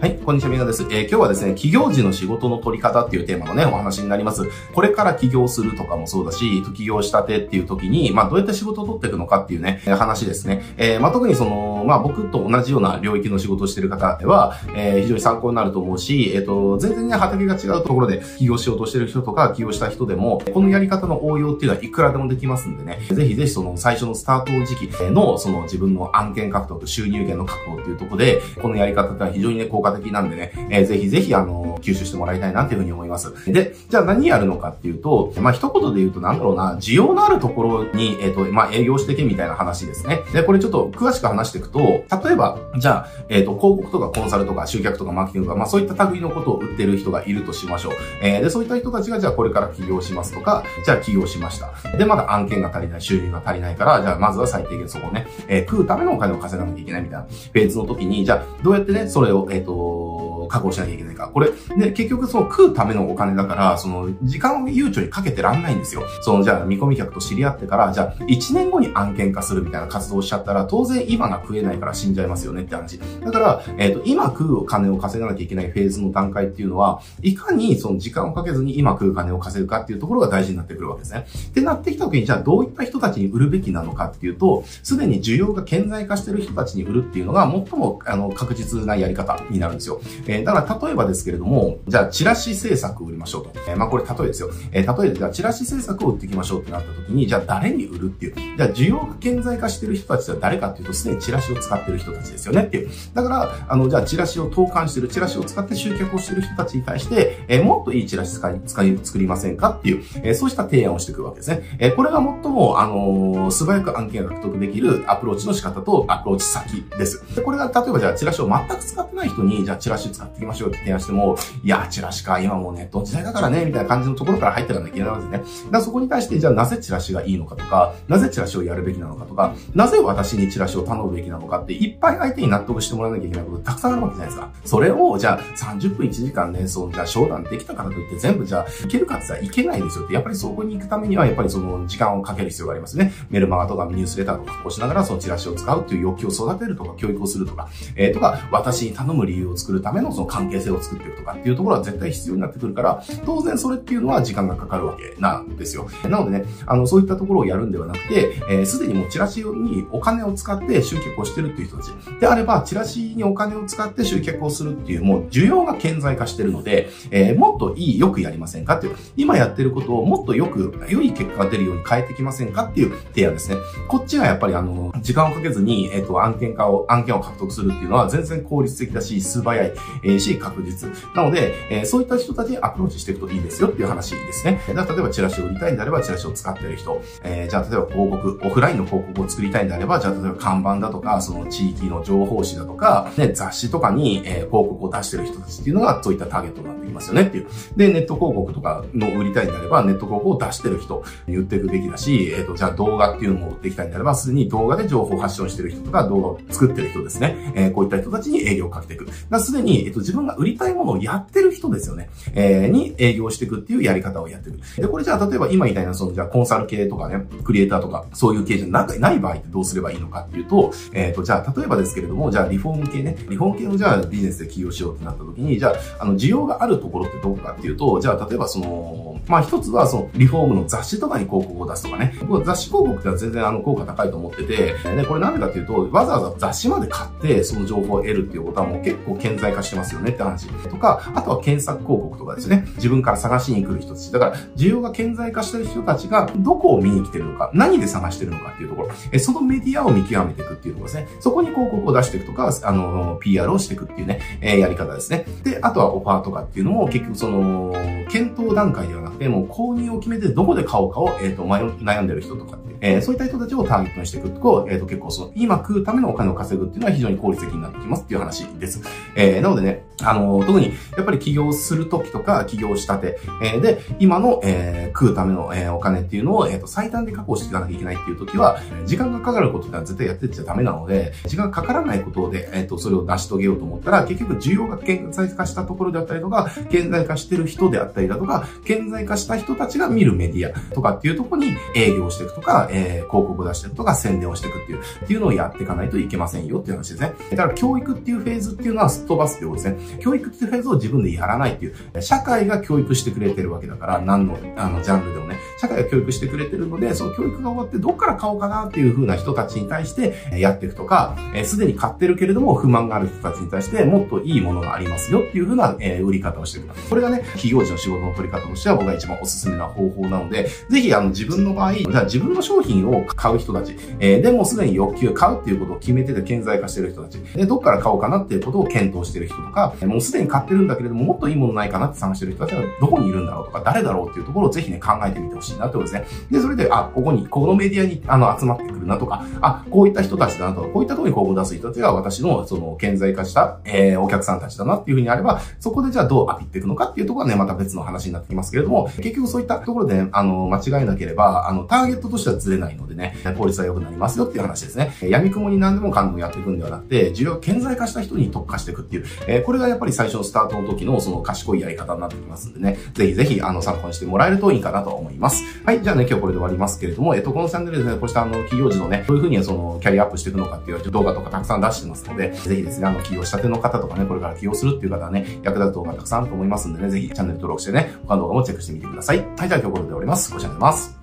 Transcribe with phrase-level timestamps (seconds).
[0.00, 0.84] はい、こんにちは、みんなです。
[0.84, 4.48] えー、今日はですね、起業時の仕事の取り方っていうテーマのね、お話になります。
[4.72, 10.62] これから起業するとかもそうだし、起業したてっていう時に、まあ、どうやって仕事を取っていくのかっていうね、話ですね。
[10.78, 33.32] えー、まあ、特にその、まあ、僕と同じような領域の仕事をしてる方では、えー、非常に参考になると思うし、えっ、ー、と、全然ね、畑が違うところで起業しようとしてる人とか、起業した人でも、このやり方の応用っていうのはいくらでもできますんでね、ぜひぜひその最初のスタート時期の、その自分の案件獲得、収入源の確保っていうところで、このやり方ってのは非常にね、効果的なんでね、えー、ぜひぜひ、あの、吸収してもらいたいなっていうふうに思います。
[33.50, 40.20] で、じゃあ何やるのかっていうと、まあ、一言で言うとなんだろうな、需要のあるところに、えっ、ー、と、まあ、営業してけみたいな話ですね。
[40.32, 47.92] で、これちょっと詳しく話していくと、例えば、じゃあ、えっ、ー、と、広告とかコンサルとか集客とかマーケティングとか、まあ、そういった類のことを売ってる人がいるとしましょう。
[48.22, 51.72] えー、で、そういった人たちが、じゃあこれから起業しますとか、じゃあ起業しました。
[51.96, 60.09] で、まだ案件が足りない、収入が足りないから、じゃあまずは最低限そこをね、えー、食うためのお金を稼がなきゃいけないみたいなフェーズの時に、じゃあ、どうやってね、それを、えっ、と、
[60.50, 61.28] 確保しなきゃいけないか。
[61.28, 66.02] これ、で、結局その食うためのお金だから、その、時間を悠長にかけてらんないんですよ。
[66.22, 72.98] その、じゃあ、見込み客と知り合ってから、じゃあ、1年後に案件化するみたいな活動をしちゃったら、当然今が食えないから死んじゃいますよねって話。
[72.98, 81.26] だから、えっ、ー、と、今食うお金を稼がなきゃいけないフェーズの段階っていうのは、いかにその時間をかけずに今食う金を稼ぐかっていうところが大事になってくるわけですね。
[81.48, 90.00] ってなってきた時に、じゃあどういった人たちに売るべきなのかっていうと、すでに需要が顕在化してる人たちに売るっていうのが最も、あの、確実なやり方になるんですよ。
[90.26, 93.52] えー、だから例えばですけれども、じゃあチラシ制作を売りましょうと。
[93.68, 94.50] えー、まあこれ例えですよ。
[94.72, 98.34] えー、例えでじゃあチラシ制作を売っていきましょうってなった時に、じゃあ誰に売るっていう。
[98.56, 102.90] じゃあ需要が顕在化してる人たちは誰かっていうと、すでにチラシを使ってる人たちですよねっていう。
[103.14, 111.62] だから、あの、じゃあチラシを投函してる、チラシを使って集客をしてる人たちに対して、えー、もっといいチラシ使い、使い、作りませんかっていう、えー、そうした提案をしてくるわけですね。
[111.78, 117.22] えー、これが最も、あのー、素早く案件が獲得できるアプローチの仕方とアプローチ先です。
[117.34, 125.80] で、これが例えばじゃあチラシを全く使ってない人に、じゃあチラシ使っていきましょうって提案しても、いや、チラシか、今もうネット時代だからね、みたいな感じのところから入っていかなきゃいけないわけですね。
[125.80, 134.52] そこに対して、じゃあなぜチラシがいいのかとか、なぜチラシをやるべきなのかとか、なぜ私にチラシを頼むべきなのかって、いっぱい相手に納得してもらわなきゃいけないことたくさんあるわけじゃないですか。
[134.64, 143.12] それを、じゃあ30分1時間ね、そう、じゃあ商談できたからといって全部じゃあいけるかって言ったらいけないですよって、やっぱりそこに行くためには、やっぱりその時間をかける必要がありますね。
[143.30, 155.88] メルマガとかニュースレターとかこうしながら、そのチラシを使うっていう欲求を育てるとか、教育をするとか、えー、とか、私に頼む理由を作るためのその関係性を作っていくとかっていうところは絶対必要になってくるから、当然それっていうのは時間がかかるわけなんですよ。
[156.04, 158.34] なのでね、あの、そういったところをやるんではなくて、
[158.66, 161.88] す、えー、で、にもうチラシにお金を使って集客をしてるっていう人たち
[162.20, 173.56] であれば、チラシにお金を使って集客をするっていう、もう需要が顕在化してるので、えー、もっといい、よくやりませんかっていう、今やってることをもっとよく、良い結果が出るように変えてきませんかっていう提案ですね。
[173.88, 179.72] こっちがやっぱりあの、時間をかけずに、えっ、ー、と、案件化を、案件を獲得するっていうのは全然効率的だし、素早い、
[180.02, 180.90] えー、し、確実。
[181.14, 184.60] なので、えー、そういった人たちにアプローチしていくといいですよっていう話ですね。
[184.68, 187.00] だから例えばチラシを売りたいんであれば、チラシを使ってる人。
[187.24, 197.46] え、じゃあ例えば広告、オフラインの広告を作りたいんであれば、じゃあ例えば看板だとか、その地域の情報誌だとか、ね、雑誌とかに、え、広告を出してる人たちっていうのが、そういったターゲットになってきますよねっていう。
[197.76, 207.52] で、ネット広告とかの売りたいんであれば、ネット広告を出してる人に売っていくべきだし、えっ、と、じゃあ動画っていうのを売っていきたいんであれば、すでに動画で情報発信してる人とか、動画を作ってる人ですね。
[207.54, 209.08] え、こういった人たちに営業をかけていく。
[209.40, 212.10] すでに、えっ、ー、と、自分が売りたいものをやってる人ですよね。
[212.34, 214.58] えー、に営業していくっていうやり方をやっていく。
[214.80, 240.48] で、これじゃあ、例えば今みたいな、その、じゃあコンサル系とかね、クリエイターとか、そういう系じゃない場合ってどうすればいいのかっていうと、えっ、ー、と、じゃあ、例えばですけれども、じゃあ、リフォーム系ね、リフォーム系のじゃあ、ビジネスで起業しようってなった時に、じゃあ、あの、需要があるところってどこかっていうと、じゃあ、例えばその、まあ、一つは、その、リフォームの雑誌とかに広告を出すとかね、僕は雑誌広告ってのは全然あの、効果高いと思ってて、ね、これなんでかっていうと、わざわざ雑誌まで買って、その情報を得るっていうことはもう結構顕在化してますますよねって話。
[240.68, 242.64] とか、あとは検索広告とかですね。
[242.76, 244.12] 自分から探しに来る人たち。
[244.12, 251.08] だから、需要が顕在化してる人たちが、どこを見に来てるのか、何で探してるのかっていうところ、えそのメディアを見極めていくっていうところですね。
[251.20, 255.24] そこに広告を出していくとか、あの、PR をしていくっていうね、えやり方ですね。
[255.42, 257.72] で、あとはオファーとかっていうのも、結局その、
[258.10, 268.82] 検討段階ではなくて、もう購入を決めてどこで買おうかを、えっ、ー、と、悩んでる人とか、えー、そういった人たちをターゲットにしていくと、えっ、ー、と、結構その、今食うためのお金を稼ぐっていうのは非常に効率的になってきますっていう話です。
[269.14, 297.12] えー、なのでね、あの、特に、やっぱり起業するときとか、起業したて、えー、で、今の、えー、食うための、えー、お金っていうのを、えっ、ー、と、最短で確保していかなきゃいけないっていうときは、時間がかかることってのは絶対やってっちゃダメなので、時間がかからないことで、えっ、ー、と、それを成し遂げようと思ったら、結局需要が顕在化したところであったりとか、顕在化してる人であったりだとか、顕在化した人たちが見るメディアとかっていうところに営業していくとか、えー、広告を出していくとか、宣伝をしていくっていう、っていうのをやっていかないといけませんよっていう話ですね。
[297.30, 299.98] だから教育っていうフェーズっていうのはすっ飛ばすってことですね。
[300.00, 316.88] 教育っていうフェーズを自分でやらないっていう、社会が教育してくれてるわけだから、何の、あの、ジャンルでもね、社会が教育してくれてるので、その教育が終わってどっから買おうかなっていう風な人たちに対してやっていくとか、す、で、に買ってるけれども不満がある人たちに対してもっといいものがありますよっていう風な、え売り方をしていく。
[316.88, 336.04] これがね、企業時の仕事の取り方としては僕が一番おすすめな方法なので、ぜひあの自分の場合、じゃあ自分の商商品を買う人たち、えー、でもすでに欲求、買うっていうことを決めてて顕在化してる人たち、で、どっから買おうかなっていうことを検討してる人とか、もうすでに買ってるんだけれども、もっといいものないかなって探してる人たちはどこにいるんだろうとか、誰だろうっていうところをぜひね、考えてみてほしいなってことですね。
[336.30, 354.92] で、それで、あ、ここに、このメディアに、あの、集まってくるなとか、あ、こういった人たちだなとか、こういったところに広告出す人たちが私の、その、顕在化した、えー、お客さんたちだなっていうふうにあれば、そこでじゃあどうアピっていくのかっていうところはね、また別の話になってきますけれども、結局そういったところで、ね、あの、間違いなければ、あの、ターゲットとしてはずれないのでね、効率は良くなりますよっていう話ですね。
[355.02, 365.44] 闇雲に何でもかんでもやっていくんではなくて、需要顕在化した人に特化していくっていう、えー、これがやっぱり最初のスタートの時のその賢いやり方になってきますんでね、ぜひぜひ、あの、参考にしてもらえるといいかなと思います。
[365.64, 379.18] はい、じゃあね、今日これで終わりますけれども、えっと、このチャンネルですね、こうしたあの、企業時のね、どういうふうにその、キャリアアップしていくのかっていう動画とかたくさん出してますので、ぜひですね、あの、起業したての方とかね、これから起業するっていう方はね、役立つ動画たくさんあると思いますんでね、ぜひチャンネル登録してね、他の動画もチェックしてみてください。
[379.18, 380.32] はい、じゃあ今日これで終わります。
[380.32, 380.99] ご視聴ありがとうございます。